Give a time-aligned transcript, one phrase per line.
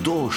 [0.00, 0.30] hudo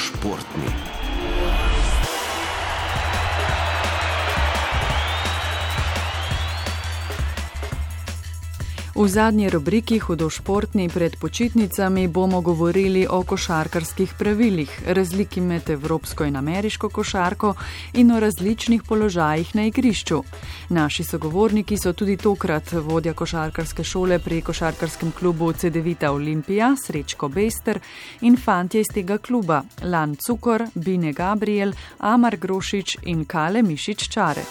[8.95, 16.35] V zadnji rubriki Hudošportni pred počitnicami bomo govorili o košarkarskih pravilih, razliki med evropsko in
[16.35, 17.55] ameriško košarko
[17.94, 20.21] in o različnih položajih na igrišču.
[20.70, 27.80] Naši sogovorniki so tudi tokrat vodja košarkarske šole pri košarkarskem klubu CD-vita Olimpija, Srečko Bester
[28.21, 34.46] in fantje iz tega kluba, Lan Cukor, Bine Gabriel, Amar Grošič in Kale Mišič Čare.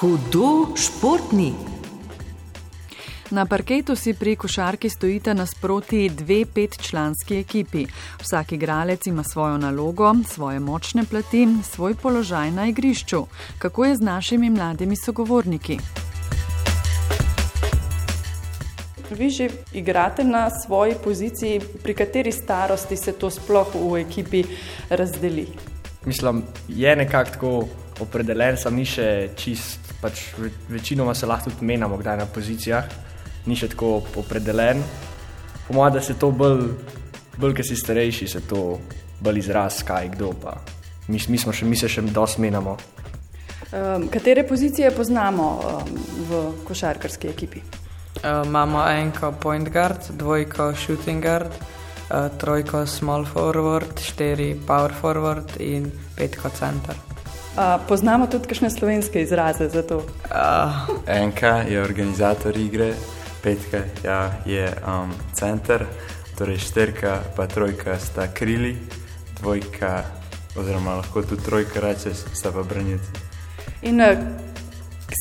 [0.00, 1.75] Hudo športni.
[3.30, 7.82] Na parketu si pri košarki stojita nasproti dve petčlanski ekipi.
[8.22, 13.26] Vsak igralec ima svojo nalogo, svoje močne plati, svoj položaj na igrišču.
[13.58, 15.78] Kako je z našimi mladimi sogovorniki?
[19.10, 24.44] Vi že igrate na svoji poziciji, pri kateri starosti se to sploh v ekipi
[24.90, 25.48] razdeli?
[26.04, 27.68] Mislim, je nekako tako
[28.00, 30.22] opredeljen, sam ni še čist, pač
[30.68, 32.84] večinoma se lahko tudi menjamo, kdaj na pozicijah
[33.46, 34.82] ni še tako opredeljen.
[35.66, 36.68] Po mojem, da se to bolj,
[37.38, 38.78] bolj ki si starejši, se to
[39.20, 40.58] bolj izraz, kaj kdo pa.
[41.08, 42.76] Mi, mi, še, mi se še dosti menjamo.
[43.66, 45.96] Um, katere pozicije poznamo um,
[46.28, 47.62] v košarkarski ekipi?
[48.16, 55.58] Uh, imamo enko point guard, dvojko shooting guard, uh, trojko small forward, štiri power forward
[55.58, 56.94] in petko center.
[57.56, 60.02] Uh, poznamo tudi kakšne slovenske izraze za to?
[60.30, 60.86] Uh.
[61.08, 62.94] Enka je organizator igre,
[63.46, 65.86] petka ja, je um, center,
[66.38, 68.74] torej šterka pa trojka sta krili,
[69.38, 70.02] dvojka,
[70.58, 73.06] oziroma lahko tudi trojka reče, sta pa branilci.
[73.82, 74.18] In uh,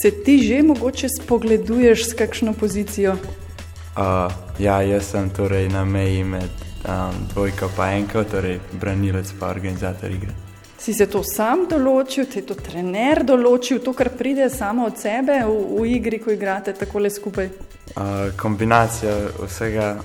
[0.02, 3.14] se ti že mogoče spogleduješ s kakšno pozicijo?
[3.14, 6.50] Uh, ja, jaz sem torej na meji med
[6.82, 10.34] um, dvojka pa enko, torej branilec pa organizator igre.
[10.82, 14.98] Si se to sam določil, ti je to trener določil, to, kar pride samo od
[14.98, 17.75] sebe v, v igri, ko igrate tako le skupaj?
[17.86, 19.14] Uh, kombinacija
[19.46, 19.96] vsega,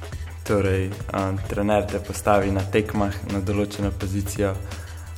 [0.47, 4.55] torej um, trener te postavi na tekmah, na določeno pozicijo,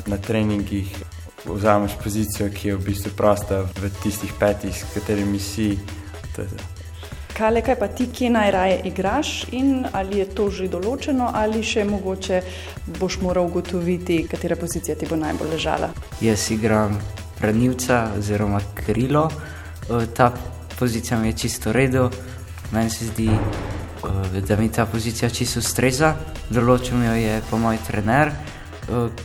[0.07, 0.95] na treningih.
[1.43, 5.73] Vzameš pozicijo, ki je v bistvu prosta v tistih petih, s katerimi si.
[7.33, 11.85] Kaj, kaj pa ti, kje najraje igraš in ali je to že določeno, ali še
[11.89, 12.43] mogoče
[13.01, 15.91] boš moral ugotoviti, katera pozicija ti bo najbolj ležala?
[16.21, 17.01] Jaz igram
[17.41, 19.31] branilca oziroma krilo.
[20.15, 20.31] Ta
[20.79, 22.11] pozicija mi je čisto redo,
[22.73, 23.31] meni se zdi,
[24.49, 26.15] da mi ta pozicija čisto ustreza.
[26.51, 28.33] Določil mi jo je po moj trener,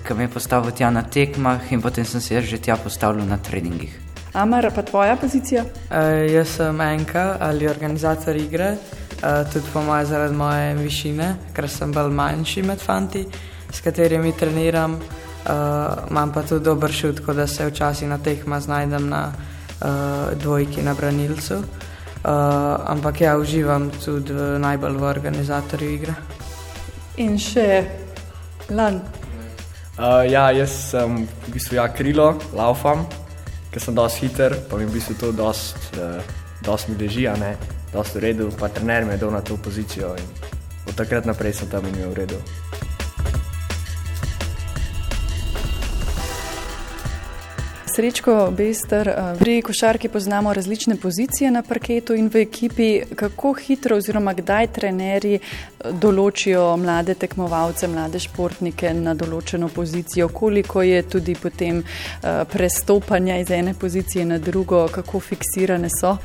[0.03, 3.37] ki me je postavil tja na tekmah in potem sem se že tja postavil na
[3.37, 4.07] treningih.
[4.33, 5.63] Amar, pa tvoja pozicija?
[5.63, 11.69] Uh, jaz sem enka ali organizator igre, uh, tudi po mojem, zaradi moje višine, ker
[11.69, 13.25] sem bolj manjši med fanti,
[13.71, 14.99] s katerimi treniram.
[15.47, 20.37] Uh, imam pa tudi dober šut, tako da se včasih na tekmah znajdem na uh,
[20.37, 21.63] dvojki na branilcu.
[21.63, 21.86] Uh,
[22.27, 26.17] ampak ja, uživam tudi najbolj v organizatorju igre.
[27.23, 27.85] In še
[28.69, 28.99] lan.
[29.97, 33.07] Uh, ja, jaz sem v bistvu ja, krilo, laufam
[33.77, 37.53] ker sem dosti hiter, pa mi v bistvu to dosti uh, mi leži, a ne,
[37.93, 40.29] dosti v redu, pa trener me je dal na to pozicijo in
[40.87, 42.39] od takrat naprej sem tam imel v redu.
[47.97, 53.01] Srečko, Bester, eh, pri košarki poznamo različne pozicije na parketu in v ekipi.
[53.15, 55.39] Kako hitro oziroma kdaj trenerji
[55.91, 63.51] določijo mlade tekmovalce, mlade športnike na določeno pozicijo, koliko je tudi potem eh, prestopanja iz
[63.51, 66.17] ene pozicije na drugo, kako fiksirane so?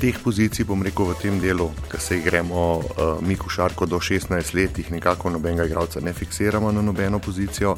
[0.00, 2.64] Teh pozicij, bom rekel, v tem delu, ki se igremo
[3.24, 7.76] mi košarko do 16 let, jih nekako nobenega igralca ne fiksiramo na nobeno pozicijo.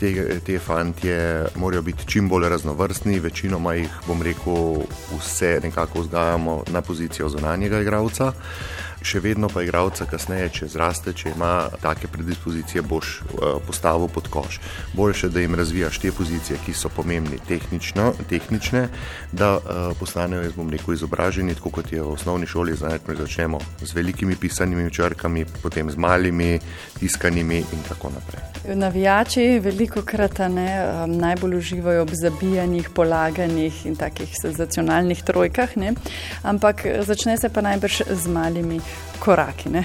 [0.00, 4.82] Te, te fantje morajo biti čim bolj raznovrstni, večinoma jih, bom rekel,
[5.18, 8.32] vse nekako vzgajamo na pozicijo zunanjega igralca
[9.04, 14.28] še vedno pa igralca kasneje, če zraste, če ima take predispozicije, boš uh, postavil pod
[14.32, 14.60] koš.
[14.96, 18.86] Boljše, da jim razvijaš te pozicije, ki so pomembne tehnične,
[19.32, 23.60] da uh, postanejo, jaz bom rekel, izobraženi, tako kot je v osnovni šoli, znati, začnemo
[23.82, 26.58] z velikimi pisanimi črkami, potem z malimi
[26.98, 28.76] tiskanimi in tako naprej.
[28.78, 30.68] Navijači veliko krat ne,
[31.04, 35.94] um, najbolj uživajo ob zabijanjih, polaganjih in takih senzacionalnih trojkah, ne?
[36.42, 38.80] ampak začne se pa najbrž z malimi
[39.18, 39.68] koraki.
[39.68, 39.84] Ne?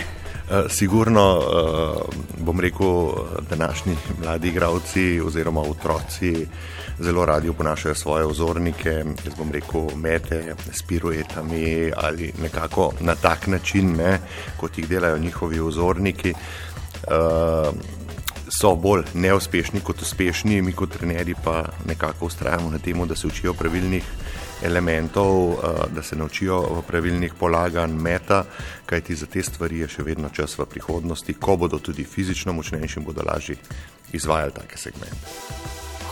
[0.50, 3.12] Eh, sigurno eh, bom rekel,
[3.50, 6.48] današnji mladi igravci oziroma otroci
[7.00, 8.90] zelo radi uponašajo svoje ozornike,
[9.26, 14.20] jaz bom rekel, mete s piruetami ali nekako na tak način, ne,
[14.58, 16.30] kot jih delajo njihovi ozorniki.
[16.30, 17.72] Eh,
[18.60, 23.28] so bolj neuspešni kot uspešni, mi kot trenerji pa nekako ustrajamo na tem, da se
[23.28, 24.04] učijo pravilnih
[24.62, 25.56] elementov, eh,
[25.96, 28.44] da se naučijo pravilnih polaganj, meta,
[28.86, 33.00] kajti za te stvari je še vedno čas v prihodnosti, ko bodo tudi fizično močnejši
[33.00, 33.56] in bodo lažje
[34.14, 35.28] izvajali take segmente.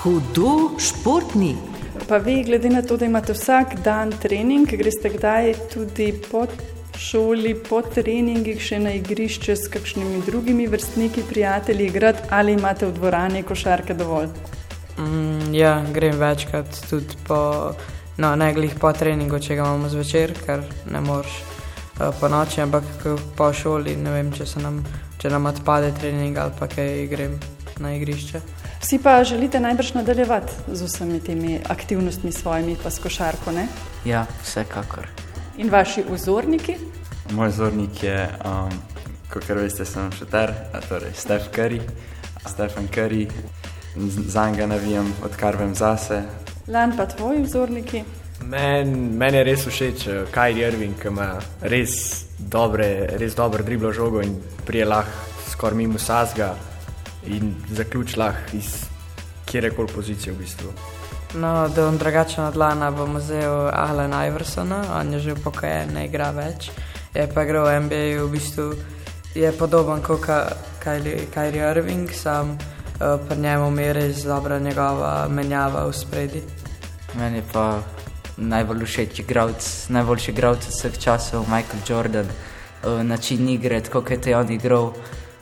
[0.04, 1.56] Hudo športni.
[2.08, 6.46] Pa vi, glede na to, da imate vsak dan trening, greste kdaj tudi po
[7.00, 12.94] šoli, po treningih še na igrišče s kakšnimi drugimi vrstniki, prijatelji, igrati ali imate v
[13.00, 14.30] dvorani košarke dovolj?
[14.98, 17.74] Mm, ja, grem večkrat tudi po,
[18.18, 22.62] no, ne glih po treningu, če ga imamo zvečer, ker ne moreš uh, po noči,
[22.62, 23.08] ampak
[23.38, 24.82] po šoli, ne vem, če, nam,
[25.22, 27.40] če nam odpade trening ali pa kaj grem
[27.84, 28.42] na igrišče.
[28.86, 33.68] Vsi pa želite najbrž nadaljevati z vsemi temi aktivnostmi svojimi, pa s košarko, ne?
[34.06, 35.08] Ja, vsekakor.
[35.58, 36.76] In vaši vzorniki?
[37.32, 38.70] Moj vzornik je, um,
[39.34, 40.54] kot veste, sem šuter,
[40.90, 41.82] torej Steph Curry,
[42.46, 43.28] Stephen Curry,
[44.28, 46.22] za njega navijam, odkar vem zase.
[46.68, 48.04] Lan pa tvoji vzorniki?
[48.42, 51.28] Meni men je res všeč uh, Kajri Irving, ki ima
[51.62, 54.36] res dobre, res dobro driblo žogo in
[54.66, 56.56] prije lahko skoraj mimo sazga
[57.30, 58.74] in zaključ lahko iz
[59.46, 60.74] kjerekoli pozicije v bistvu.
[61.36, 66.06] No, da bom drugačen od Lana, bom vzel Alan Iversona, on je že upokojen, ne
[66.06, 66.72] igra več.
[67.14, 68.72] Je pa igral v NBA, v bistvu
[69.36, 70.26] je podoben kot
[70.84, 76.44] Kyrie Irving, sam uh, pri njemu mi je res dobra njegova menjava v spredi.
[77.20, 77.82] Meni pa
[78.38, 82.30] najbolj všeč igralec, najboljši igralec vseh časov, Michael Jordan.
[82.86, 84.94] Uh, način igre, kot je on igral,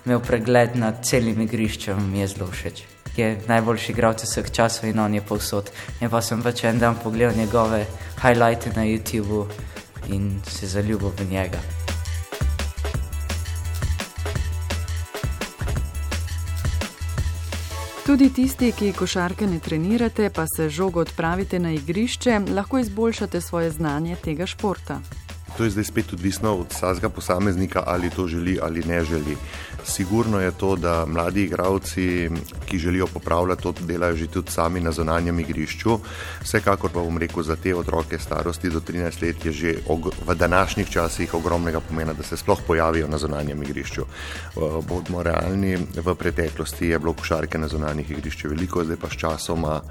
[0.06, 2.86] imel pregled nad celim igriščem, mi je zelo všeč
[3.18, 5.70] je najboljši igralec vseh časov in on je povsod.
[6.02, 7.86] In pa sem pač en dan pogledal njegove
[8.22, 9.46] highlights na YouTubu
[10.10, 11.83] in se zaljubil v njega.
[18.04, 23.72] Tudi tisti, ki košarke ne trenirate, pa se žogo odpravite na igrišče, lahko izboljšate svoje
[23.72, 25.00] znanje tega športa.
[25.58, 29.38] To je zdaj spet odvisno od vsakega posameznika, ali to želi ali ne želi.
[29.86, 32.30] Sigurno je to, da mladi igravci,
[32.66, 36.00] ki želijo popravljati, to delajo že tudi sami na zonanjem igrišču.
[36.42, 39.76] Vsekakor pa bom rekel, za te otroke starosti do 13 let je že
[40.26, 44.06] v današnjih časih ogromnega pomena, da se sploh pojavijo na zonanjem igrišču.
[44.88, 49.82] Bodimo realni, v preteklosti je bilo košarke na zonanjih igriščih veliko, zdaj pa s časoma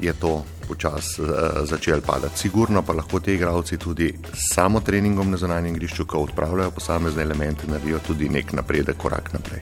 [0.00, 1.28] je to počasi uh,
[1.64, 2.38] začelo padati.
[2.38, 7.66] Sigurno pa lahko ti igravci tudi samo treningom na zonanjem igrišču, ko odpravljajo posamezne elemente,
[7.66, 9.60] naredijo tudi nek napredek, korak naprej.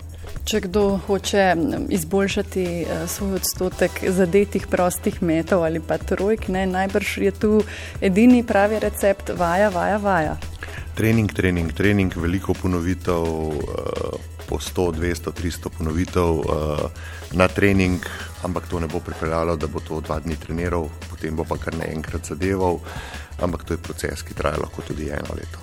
[0.48, 1.56] Če kdo hoče
[1.88, 7.52] izboljšati uh, svoj odstotek zadetih prostih metov ali pa trojk, ne, najbrž je tu
[8.00, 10.36] edini pravi recept: vaja, vaja, vaja.
[10.94, 13.22] Trening, trening, trening, veliko ponovitev.
[13.22, 16.46] Uh, po 100, 200, 300 ponovitev uh,
[17.32, 18.00] na trening,
[18.42, 21.76] ampak to ne bo pripeljalo, da bo to dva dni treniral, potem bo pa kar
[21.76, 22.80] naenkrat zadeval.
[23.44, 25.60] Ampak to je proces, ki traja lahko tudi eno leto.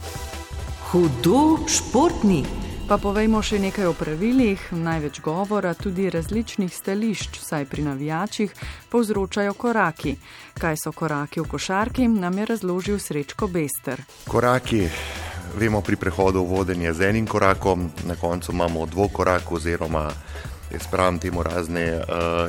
[0.91, 2.45] Hudo športni.
[2.85, 8.53] Pa povejmo še nekaj o pravilih, največ govora, tudi različnih stališč, saj pri navijačih
[8.93, 10.13] povzročajo koraki.
[10.53, 14.05] Kaj so koraki v košarki, nam je razložil Srečko Bester.
[14.29, 14.85] Koraki
[15.55, 20.12] vemo pri prehodu v vodenje z enim korakom, na koncu imamo dvokorak oziroma
[20.71, 22.03] jaz pravim temu razne uh,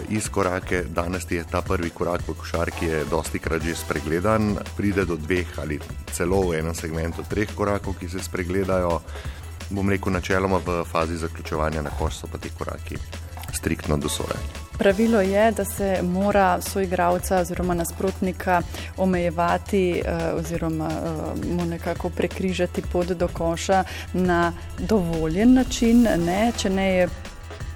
[0.08, 0.82] izkorake.
[0.88, 5.78] Danes je ta prvi korak v košarki dosti krat že spregledan, pride do dveh ali
[6.12, 9.00] celo v enem segmentu treh korakov, ki se spregledajo.
[9.70, 12.98] Bom rekel, načeloma v fazi zaključovanja na koš so pa ti koraki
[13.52, 14.65] striktno dosojeni.
[14.78, 18.62] Pravilo je, da se mora soigravca oziroma nasprotnika
[18.96, 26.70] omejevati eh, oziroma eh, mu nekako prekrižati pot do koša na dovoljen način, ne, če
[26.70, 27.08] ne je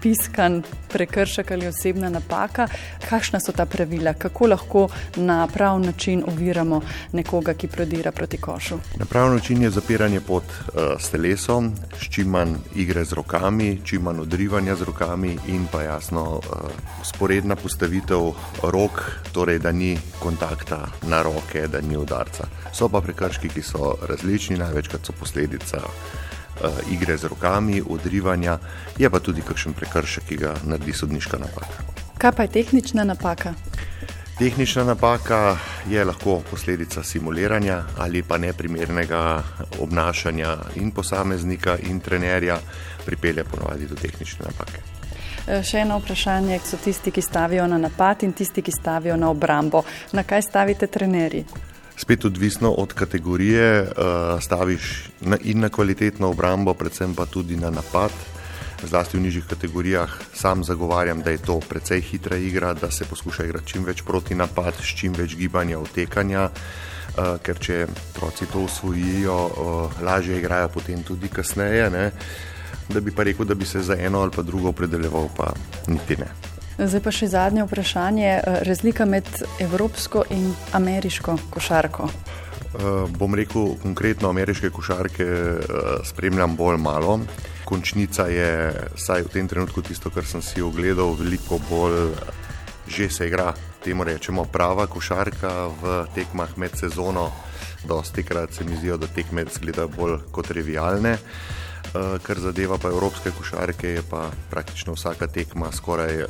[0.02, 2.68] piskan prekršek ali osebna napaka,
[3.08, 6.80] kakšna so ta pravila, kako lahko na prav način oviramo
[7.12, 8.78] nekoga, ki prodira proti košu.
[8.96, 13.80] Na prav način je zapiranje pot uh, s telesom, s čim manj igre z rokami,
[13.84, 16.42] čim manj odrivanja z rokami in pa jasno uh,
[17.04, 19.02] sporedna postavitev rok,
[19.32, 22.46] torej da ni kontakta na roke, da ni udarca.
[22.72, 25.80] So pa prekrški, ki so različni, največkrat so posledica
[26.90, 28.58] igre z rokami, odrivanja,
[28.98, 31.84] je pa tudi kakšen prekršek, ki ga naredi sodniška napaka.
[32.18, 33.54] Kaj pa je tehnična napaka?
[34.38, 35.56] Tehnična napaka
[35.88, 39.42] je lahko posledica simuliranja ali pa neprimernega
[39.80, 42.58] obnašanja in posameznika in trenerja,
[43.04, 44.80] pripelje ponovadi do tehnične napake.
[45.46, 49.30] Eh, še eno vprašanje so tisti, ki stavijo na napad in tisti, ki stavijo na
[49.30, 49.82] obrambo.
[50.12, 51.44] Na kaj stavite trenerji?
[52.00, 57.70] Spet odvisno od kategorije, uh, staviš na, in na kvalitetno obrambo, predvsem pa tudi na
[57.70, 58.10] napad.
[58.80, 60.08] zlasti v nižjih kategorijah.
[60.32, 64.34] Sam zagovarjam, da je to precej hitra igra, da se poskuša igrati čim več proti
[64.34, 66.48] napad, s čim več gibanja, otekanja.
[67.10, 71.90] Uh, ker če otroci to usvojijo, uh, lažje igrajo potem tudi kasneje.
[71.90, 72.10] Ne?
[72.88, 75.52] Da bi pa rekel, da bi se za eno ali pa drugo opredeljeval, pa
[75.86, 76.49] niti ne.
[76.80, 78.28] Zdaj pa še zadnje vprašanje.
[78.64, 79.26] Razlika med
[79.60, 82.08] evropsko in ameriško košarko.
[82.08, 87.18] Uh, bom rekel, konkretno ameriške košarke uh, spremljam bolj malo.
[87.68, 92.14] Končnica je, vsaj v tem trenutku, tisto, kar sem si ogledal, veliko bolj
[92.90, 93.52] že se igra.
[93.84, 97.28] Temu rečemo prava košarka v tekmah med sezono.
[97.84, 101.18] Dosti krat se mi zdijo, da tekme izgledajo bolj kot trivialne.
[101.20, 101.60] Uh,
[102.22, 106.28] kar zadeva pa evropske košarke, je pa praktično vsaka tekma skoraj uh,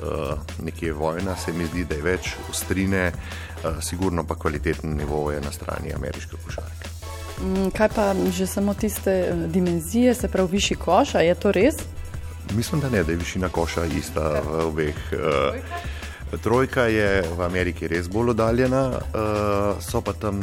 [0.64, 5.40] nekje vojna, se mi zdi, da je več ostrine, uh, sigurno pa kvaliteten nivo je
[5.40, 6.88] na strani ameriške košarke.
[7.40, 11.76] Mm, kaj pa že samo tiste dimenzije, se pravi višji koš, je to res?
[12.56, 14.96] Mislim, da ne, da je višina koša ista v obeh.
[15.12, 20.40] Uh, trojka je v Ameriki res bolj oddaljena, uh, so pa tam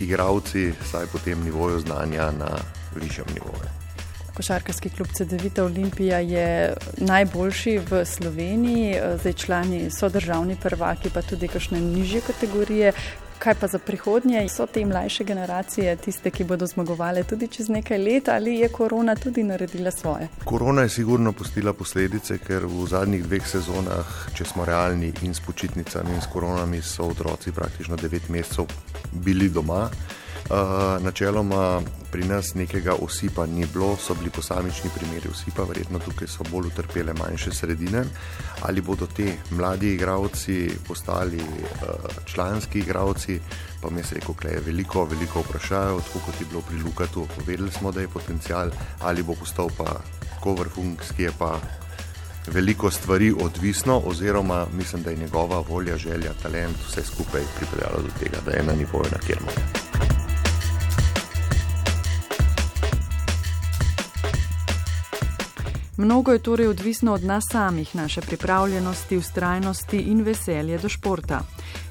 [0.00, 2.56] igravci, saj po tem nivoju znanja na
[2.96, 3.87] višjem nivoju.
[4.38, 11.48] Košarkarski klub CD-vita Olimpija je najboljši v Sloveniji, zdaj člani so državni prvaki, pa tudi
[11.48, 12.92] kakšne nižje kategorije.
[13.38, 14.44] Kaj pa za prihodnje?
[14.48, 19.16] So te mlajše generacije tiste, ki bodo zmagovali tudi čez nekaj let, ali je korona
[19.16, 20.28] tudi naredila svoje?
[20.44, 25.40] Korona je sigurno pustila posledice, ker v zadnjih dveh sezonah, če smo realni in s
[25.40, 28.70] počitnicami in s koronami, so otroci praktično devet mesecev
[29.12, 29.88] bili doma.
[31.00, 36.44] Načeloma pri nas nekega osipa ni bilo, so bili posamični primeri osipa, verjetno tukaj so
[36.50, 38.04] bolj utrpele manjše sredine.
[38.62, 41.88] Ali bodo te mladi igravci postali uh,
[42.24, 43.40] članski igravci,
[43.82, 47.26] pa mi se reko, da je veliko, veliko vprašajev, tako kot je bilo pri Lukatu,
[47.36, 50.00] povedali smo, da je potencial, ali bo postal pa
[50.34, 51.60] tako vrhunski, je pa
[52.46, 58.08] veliko stvari odvisno, oziroma mislim, da je njegova volja, želja, talent, vse skupaj pripeljalo do
[58.18, 60.17] tega, da je na nivoju, na kjer mora.
[65.98, 71.40] Mnogo je torej odvisno od nas samih, naše pripravljenosti, ustrajnosti in veselje do športa.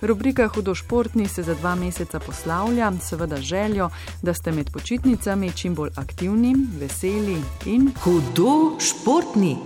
[0.01, 3.89] Rubrika Hudo športni se za dva meseca poslavlja, seveda željo,
[4.21, 9.57] da ste med počitnicami čim bolj aktivni, veseli in hudo športni.